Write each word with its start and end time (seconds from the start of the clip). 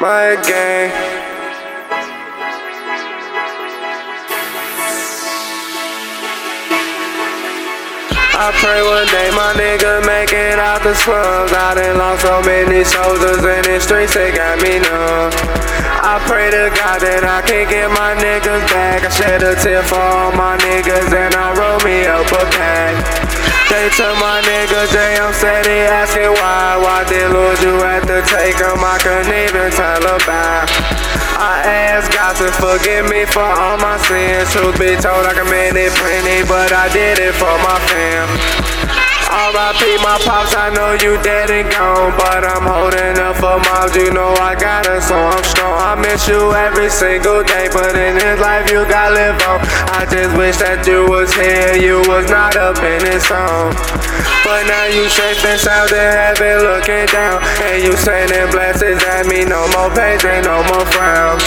my 0.00 0.36
game. 0.44 0.92
I 8.38 8.52
pray 8.60 8.82
one 8.84 9.08
day 9.08 9.30
my 9.32 9.56
nigga 9.56 10.04
make 10.04 10.32
it 10.32 10.58
out 10.58 10.82
the 10.82 10.94
slums. 10.94 11.52
I 11.52 11.74
done 11.74 11.96
lost 11.96 12.22
so 12.22 12.42
many 12.42 12.84
soldiers 12.84 13.40
in 13.40 13.62
the 13.64 13.80
streets, 13.80 14.12
they 14.12 14.32
got 14.32 14.60
me 14.60 14.78
numb. 14.78 15.32
I 16.04 16.20
pray 16.28 16.50
to 16.50 16.68
God 16.76 17.00
that 17.00 17.24
I 17.24 17.40
can 17.40 17.64
get 17.66 17.88
my 17.88 18.12
niggas 18.20 18.68
back. 18.68 19.02
I 19.02 19.08
shed 19.08 19.42
a 19.42 19.56
tear 19.56 19.82
for 19.82 19.96
all 19.96 20.32
my 20.32 20.58
niggas 20.58 21.08
and 21.16 21.34
I 21.34 21.56
roll 21.56 21.80
me 21.80 22.04
up 22.04 22.28
a 22.28 22.44
pack. 22.52 23.35
They 23.68 23.90
took 23.90 24.14
my 24.22 24.40
niggas, 24.42 24.92
they 24.92 25.18
I'm 25.18 25.34
steady 25.34 25.82
asking 25.90 26.30
why. 26.38 26.78
Why 26.78 27.02
did 27.08 27.32
Lord 27.32 27.58
you 27.60 27.74
had 27.82 28.06
to 28.06 28.22
take 28.22 28.58
them? 28.58 28.78
I 28.78 28.98
couldn't 29.02 29.26
even 29.26 29.70
tell 29.72 29.98
about. 29.98 30.70
I 31.38 31.62
ask 31.66 32.10
God 32.12 32.36
to 32.36 32.52
forgive 32.62 33.10
me 33.10 33.24
for 33.26 33.42
all 33.42 33.76
my 33.78 33.98
sins. 34.06 34.52
Truth 34.52 34.78
be 34.78 34.94
told, 34.96 35.26
I 35.26 35.34
committed 35.34 35.92
plenty, 35.98 36.46
but 36.46 36.72
I 36.72 36.88
did 36.92 37.18
it 37.18 37.34
for 37.34 37.58
my 37.58 37.78
fam. 37.90 39.05
R.I.P. 39.26 39.98
my 40.06 40.18
pops, 40.22 40.54
I 40.54 40.70
know 40.70 40.94
you 41.02 41.18
dead 41.22 41.50
and 41.50 41.66
gone, 41.70 42.14
but 42.14 42.46
I'm 42.46 42.62
holding 42.62 43.18
up 43.18 43.34
for 43.42 43.58
moms. 43.58 43.94
You 43.98 44.14
know 44.14 44.30
I 44.38 44.54
got 44.54 44.86
it, 44.86 45.02
so 45.02 45.18
I'm 45.18 45.42
strong. 45.42 45.74
I 45.74 45.98
miss 45.98 46.28
you 46.28 46.54
every 46.54 46.90
single 46.90 47.42
day, 47.42 47.66
but 47.74 47.94
in 47.98 48.14
this 48.14 48.38
life 48.38 48.70
you 48.70 48.86
gotta 48.86 49.14
live 49.14 49.38
on. 49.50 49.58
I 49.98 50.06
just 50.06 50.30
wish 50.38 50.56
that 50.62 50.86
you 50.86 51.10
was 51.10 51.34
here, 51.34 51.74
you 51.74 52.06
was 52.06 52.30
not 52.30 52.54
up 52.54 52.78
in 52.78 53.02
this 53.02 53.26
song. 53.26 53.74
But 54.46 54.62
now 54.70 54.86
you 54.86 55.10
and 55.10 55.58
sound 55.58 55.90
in 55.90 56.10
heaven, 56.14 56.62
looking 56.62 57.06
down, 57.10 57.42
and 57.66 57.82
you 57.82 57.98
sending 57.98 58.46
blessings 58.54 59.02
at 59.02 59.26
me. 59.26 59.42
No 59.42 59.66
more 59.74 59.90
pain 59.90 60.22
and 60.22 60.46
no 60.46 60.62
more 60.70 60.86
frowns. 60.94 61.42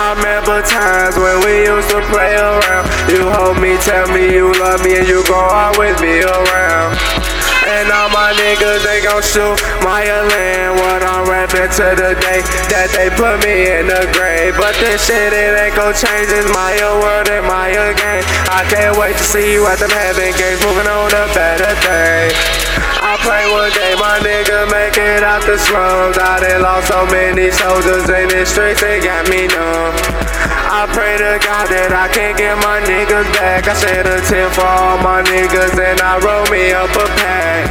I 0.00 0.16
remember 0.16 0.64
times 0.64 1.16
when 1.20 1.44
we 1.44 1.68
used 1.68 1.90
to 1.90 2.00
play 2.08 2.40
around. 2.40 2.88
You 3.12 3.28
hold 3.28 3.60
me, 3.60 3.76
tell 3.84 4.08
me 4.16 4.32
you 4.32 4.48
love 4.56 4.82
me, 4.82 4.96
and 4.96 5.06
you 5.06 5.20
gon' 5.28 5.50
always 5.52 6.00
be 6.00 6.24
around. 6.24 7.01
And 7.66 7.90
all 7.90 8.10
my 8.10 8.34
niggas, 8.34 8.82
they 8.82 9.02
gon' 9.02 9.22
shoot 9.22 9.58
my 9.82 10.02
land. 10.02 10.78
What 10.80 11.02
I'm 11.02 11.28
rapping 11.28 11.70
to 11.78 11.86
the 11.94 12.18
day 12.18 12.42
that 12.74 12.90
they 12.94 13.08
put 13.14 13.38
me 13.46 13.70
in 13.70 13.86
the 13.86 14.08
grave. 14.16 14.58
But 14.58 14.74
this 14.82 15.06
shit, 15.06 15.32
it 15.32 15.54
ain't 15.54 15.76
gon' 15.76 15.94
change. 15.94 16.30
It's 16.32 16.50
my 16.50 16.74
world 17.02 17.28
and 17.28 17.46
my 17.46 17.70
game. 17.72 18.24
I 18.50 18.66
can't 18.68 18.96
wait 18.98 19.16
to 19.16 19.24
see 19.24 19.52
you 19.52 19.66
at 19.66 19.78
them 19.78 19.90
heaven 19.90 20.32
gates. 20.34 20.62
Moving 20.64 20.88
on 20.88 21.10
to 21.10 21.22
better 21.34 21.72
days. 21.86 22.71
I 23.02 23.18
pray 23.20 23.44
one 23.50 23.72
day 23.74 23.92
my 23.98 24.18
nigga 24.22 24.70
make 24.70 24.96
it 24.96 25.22
out 25.22 25.44
the 25.44 25.58
slums. 25.58 26.16
I 26.16 26.40
done 26.40 26.62
lost 26.62 26.88
so 26.88 27.04
many 27.06 27.50
soldiers 27.50 28.08
in 28.08 28.28
the 28.28 28.46
streets, 28.46 28.80
they 28.80 29.00
got 29.00 29.28
me 29.28 29.46
numb. 29.46 29.94
I 30.72 30.88
pray 30.88 31.20
to 31.20 31.36
God 31.42 31.68
that 31.68 31.92
I 31.92 32.08
can't 32.08 32.36
get 32.36 32.56
my 32.64 32.80
niggas 32.80 33.28
back. 33.36 33.68
I 33.68 33.74
shed 33.76 34.08
a 34.08 34.18
tear 34.24 34.48
for 34.50 34.64
all 34.64 34.96
my 35.04 35.20
niggas 35.22 35.76
and 35.76 36.00
I 36.00 36.16
roll 36.24 36.48
me 36.48 36.72
up 36.72 36.88
a 36.96 37.06
pack. 37.20 37.68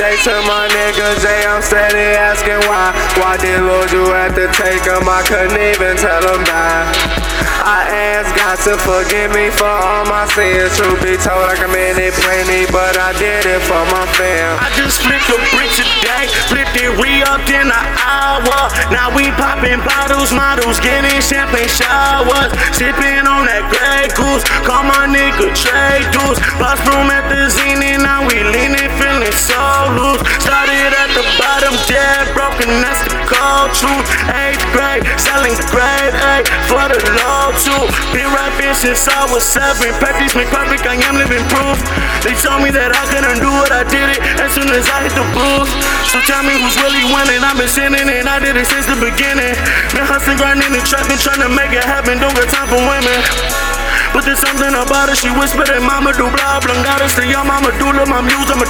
They 0.00 0.16
took 0.24 0.40
my 0.48 0.66
niggas, 0.72 1.22
they 1.22 1.44
I'm 1.44 1.62
steady 1.62 2.16
asking 2.16 2.64
why. 2.66 2.96
Why 3.20 3.36
did 3.36 3.60
Lord 3.60 3.92
you 3.92 4.08
had 4.10 4.34
to 4.34 4.48
take 4.56 4.82
them? 4.82 5.06
I 5.06 5.22
couldn't 5.22 5.60
even 5.60 5.96
tell 5.96 6.22
them 6.22 6.42
bye. 6.44 7.21
I 7.62 7.86
asked 7.90 8.34
God 8.38 8.56
to 8.66 8.74
forgive 8.78 9.34
me 9.34 9.50
for 9.50 9.68
all 9.68 10.04
my 10.06 10.26
sins. 10.32 10.74
Truth 10.76 11.02
be 11.02 11.14
told, 11.18 11.42
I 11.42 11.54
committed 11.58 12.14
plenty, 12.22 12.66
but 12.70 12.94
I 12.98 13.12
did 13.18 13.46
it 13.46 13.62
for 13.66 13.82
my 13.90 14.06
fam. 14.14 14.58
I 14.60 14.70
just 14.78 15.02
flipped 15.02 15.28
a 15.30 15.38
brick 15.54 15.70
today, 15.74 16.30
flipped 16.50 16.76
it 16.78 16.92
re-upped 16.98 17.50
in 17.50 17.66
an 17.66 17.86
hour. 17.98 18.60
Now 18.90 19.10
we 19.14 19.30
popping 19.34 19.82
bottles, 19.82 20.30
models, 20.30 20.78
getting 20.78 21.18
champagne 21.22 21.70
showers, 21.70 22.50
sipping 22.74 23.26
on 23.26 23.48
that 23.50 23.66
Grey 23.70 24.10
Goose. 24.14 24.44
Call 24.62 24.84
my 24.86 25.10
nigga 25.10 25.50
Trey 25.54 26.06
Deuce, 26.14 26.38
boss 26.58 26.78
room 26.86 27.10
at 27.10 27.26
the 27.26 27.50
Zenith. 27.50 28.02
Now 28.02 28.22
we 28.26 28.38
leaning, 28.42 28.90
feeling 29.00 29.34
so 29.34 29.58
loose. 29.98 30.22
Started 30.42 30.92
at 30.94 31.10
the 31.14 31.24
bottom, 31.38 31.74
dead 31.90 32.21
broken, 32.62 32.82
that's 32.82 33.02
the 33.06 33.18
cold 33.26 33.70
truth. 33.74 34.06
Eighth 34.30 34.62
grade, 34.72 35.02
selling 35.18 35.54
grade 35.70 36.14
A 36.14 36.46
for 36.70 36.86
the 36.86 36.98
low 37.18 37.50
two. 37.58 37.82
Been 38.14 38.28
rapping 38.30 38.74
since 38.74 39.08
I 39.08 39.26
was 39.30 39.42
seven. 39.42 39.92
Practice 39.98 40.34
make 40.34 40.48
perfect, 40.48 40.86
I 40.86 40.96
am 41.02 41.16
living 41.18 41.42
proof. 41.50 41.78
They 42.22 42.34
told 42.38 42.62
me 42.62 42.70
that 42.70 42.94
I 42.94 43.02
couldn't 43.10 43.40
do 43.42 43.50
it, 43.66 43.72
I 43.72 43.82
did 43.86 44.08
it 44.16 44.20
as 44.38 44.54
soon 44.54 44.70
as 44.70 44.86
I 44.90 45.06
hit 45.06 45.14
the 45.14 45.26
booth. 45.34 45.70
So 46.06 46.20
tell 46.28 46.42
me 46.42 46.54
who's 46.54 46.78
really 46.78 47.04
winning. 47.10 47.42
I've 47.42 47.58
been 47.58 47.68
sinning 47.68 48.06
and 48.06 48.28
I 48.28 48.38
did 48.38 48.56
it 48.56 48.66
since 48.66 48.86
the 48.86 48.98
beginning. 48.98 49.54
Been 49.94 50.06
hustling, 50.06 50.38
grinding, 50.38 50.72
and 50.72 50.86
trapping, 50.86 51.18
trying 51.18 51.42
to 51.42 51.50
make 51.50 51.72
it 51.72 51.84
happen. 51.84 52.18
Don't 52.18 52.34
got 52.34 52.48
time 52.48 52.68
for 52.68 52.80
women. 52.80 53.71
But 54.12 54.28
there's 54.28 54.44
something 54.44 54.76
about 54.76 55.08
it, 55.08 55.16
she 55.16 55.32
whispered 55.32 55.72
that 55.72 55.80
mama 55.80 56.12
do 56.12 56.28
blah 56.28 56.60
gotta 56.60 57.08
stay 57.08 57.32
your 57.32 57.44
mama 57.48 57.72
doula, 57.80 58.04
my 58.04 58.20
muse, 58.20 58.50
I'm 58.52 58.60
a. 58.60 58.68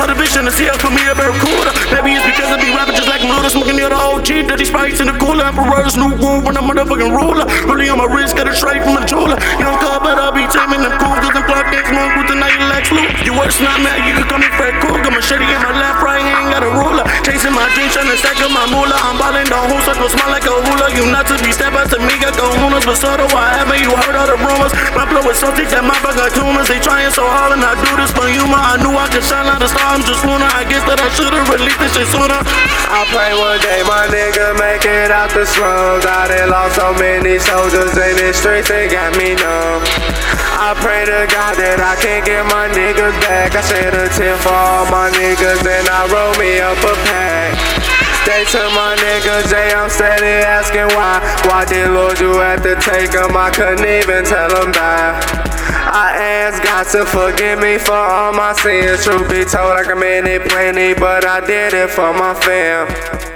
All 0.00 0.06
the 0.06 0.14
vision 0.14 0.46
to 0.46 0.52
see 0.54 0.64
her 0.64 0.78
for 0.80 0.88
me 0.94 1.02
a 1.04 1.12
barracuda. 1.12 1.74
Maybe 1.92 2.16
it's 2.16 2.24
because 2.24 2.48
I 2.48 2.56
be 2.56 2.70
rapping 2.70 2.96
just 2.96 3.10
like 3.10 3.20
Luda, 3.20 3.50
smoking 3.50 3.76
near 3.76 3.90
the 3.90 3.98
OG, 3.98 4.48
dirty 4.48 4.64
sprites 4.64 5.02
in 5.02 5.10
the 5.10 5.16
cooler, 5.18 5.44
emperor's 5.44 5.98
new 5.98 6.14
room 6.16 6.46
when 6.46 6.56
I'm 6.56 6.64
motherfucking 6.70 7.12
ruler. 7.12 7.44
Really 7.66 7.90
on 7.90 7.98
my 7.98 8.08
wrist, 8.08 8.38
got 8.38 8.48
a 8.48 8.54
straight 8.54 8.80
from 8.80 8.96
the 8.96 9.04
jeweler. 9.04 9.36
Young 9.60 9.76
car, 9.82 10.00
but 10.00 10.16
I'll 10.16 10.32
be 10.32 10.46
taming 10.48 10.80
them 10.80 10.94
cool, 11.02 11.12
cause 11.18 11.34
I'm 11.34 11.44
Clark 11.44 11.68
X 11.74 11.90
monk 11.90 12.14
with 12.16 12.30
the 12.32 12.38
night 12.38 12.56
Lex 12.72 12.88
Luke. 12.94 13.12
You 13.26 13.34
worse 13.36 13.60
not 13.60 13.82
mad, 13.84 14.06
you 14.08 14.14
can 14.16 14.24
call 14.24 14.40
me 14.40 14.48
Fred 14.54 14.78
Krueger. 14.80 15.10
Machete 15.10 15.44
in 15.44 15.60
my 15.60 15.74
left, 15.74 16.00
right 16.00 16.22
hand, 16.22 16.54
got 16.54 16.62
a 16.62 16.70
ruler. 16.70 17.04
Chasing 17.28 17.52
my 17.52 17.68
dreams, 17.76 17.92
trying 17.92 18.08
to 18.08 18.16
stack 18.16 18.40
up 18.40 18.48
my 18.48 18.64
moolah. 18.72 18.96
I'm 19.04 19.20
ballin' 19.20 19.44
down, 19.52 19.68
who 19.68 19.76
circle 19.84 20.08
smile 20.08 20.32
like 20.32 20.48
a 20.48 20.54
hula. 20.64 20.88
You 20.96 21.12
not 21.12 21.28
to 21.28 21.36
be 21.44 21.52
step 21.52 21.76
out 21.76 21.92
to 21.92 22.00
me, 22.00 22.16
got 22.16 22.32
kahunas, 22.32 22.88
but 22.88 22.96
so 22.96 23.12
do. 23.20 23.28
Haven't 23.28 23.84
you 23.84 23.92
heard 23.92 24.16
all 24.16 24.24
the 24.24 24.40
rumors? 24.40 24.72
My 24.96 25.04
flow 25.04 25.20
is 25.28 25.36
so 25.36 25.52
thick 25.52 25.68
that 25.68 25.84
my 25.84 25.92
back 26.00 26.16
got 26.16 26.32
tumors. 26.32 26.72
They 26.72 26.80
trying 26.80 27.12
so 27.12 27.28
hard 27.28 27.52
and 27.52 27.60
I 27.60 27.76
do 27.84 27.92
this 28.00 28.08
for 28.16 28.24
humor. 28.32 28.56
I 28.56 28.80
knew 28.80 28.96
I 28.96 29.12
could 29.12 29.20
shine 29.20 29.44
like 29.44 29.60
a 29.60 29.68
star. 29.68 29.92
I'm 29.92 30.00
just 30.08 30.24
wanna. 30.24 30.48
I 30.56 30.64
guess 30.72 30.80
that 30.88 31.04
I 31.04 31.08
should've 31.12 31.44
released 31.52 31.76
this 31.84 31.92
shit 31.92 32.08
sooner. 32.08 32.40
I 32.40 33.04
pray 33.12 33.36
one 33.36 33.60
day 33.60 33.84
my 33.84 34.08
nigga 34.08 34.56
make 34.56 34.88
it 34.88 35.12
out 35.12 35.28
the 35.28 35.44
slums. 35.44 36.08
I 36.08 36.32
done 36.32 36.48
lost 36.48 36.80
so 36.80 36.96
many 36.96 37.36
soldiers 37.36 37.92
in 37.92 38.16
the 38.16 38.32
streets, 38.32 38.72
they 38.72 38.88
got 38.88 39.12
me 39.20 39.36
numb. 39.36 39.84
I 40.58 40.74
pray 40.80 41.04
to 41.06 41.28
God 41.30 41.54
that 41.60 41.78
I 41.78 41.94
can 42.02 42.24
get 42.24 42.42
my 42.50 42.66
niggas 42.72 43.14
back. 43.22 43.54
I 43.54 43.62
shed 43.62 43.94
a 43.94 44.08
tear 44.16 44.34
for 44.42 44.50
all 44.50 44.90
my 44.90 45.06
niggas 45.12 45.62
and 45.62 45.86
I 45.86 46.08
roll 46.10 46.34
me 46.40 46.58
up 46.58 46.80
a 46.82 46.94
pack. 47.06 47.17
They 48.28 48.44
took 48.44 48.70
my 48.74 48.94
niggas, 48.96 49.50
they 49.50 49.72
I'm 49.72 49.88
steady 49.88 50.44
asking 50.44 50.94
why. 50.96 51.18
Why 51.48 51.64
did 51.64 51.90
Lord 51.90 52.20
you 52.20 52.34
had 52.38 52.62
to 52.62 52.76
take 52.76 53.12
them? 53.12 53.36
I 53.36 53.50
couldn't 53.50 53.86
even 53.86 54.24
tell 54.24 54.48
them 54.48 54.70
bye. 54.72 55.18
I 55.90 56.12
asked 56.20 56.62
God 56.62 56.84
to 56.92 57.06
forgive 57.06 57.58
me 57.58 57.78
for 57.78 57.92
all 57.96 58.32
my 58.32 58.52
sins. 58.52 59.04
Truth 59.04 59.30
be 59.30 59.44
told, 59.44 59.72
I 59.72 59.84
committed 59.84 60.48
plenty, 60.50 60.94
but 60.94 61.24
I 61.24 61.40
did 61.40 61.72
it 61.72 61.90
for 61.90 62.12
my 62.12 62.34
fam. 62.34 63.27